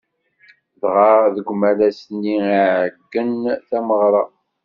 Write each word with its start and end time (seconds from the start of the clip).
Dɣa 0.81 1.11
deg 1.35 1.47
umalas-nni 1.53 2.35
i 2.47 2.51
iɛeggen 2.61 3.31
tameɣra. 3.67 4.23